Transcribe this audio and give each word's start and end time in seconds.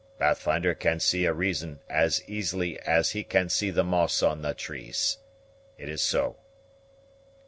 "Pathfinder 0.17 0.73
can 0.73 0.99
see 0.99 1.25
a 1.25 1.31
reason 1.31 1.79
as 1.87 2.27
easily 2.27 2.79
as 2.79 3.11
he 3.11 3.23
can 3.23 3.49
see 3.49 3.69
the 3.69 3.83
moss 3.83 4.23
on 4.23 4.41
the 4.41 4.55
trees. 4.55 5.17
It 5.77 5.87
is 5.89 6.01
so." 6.01 6.37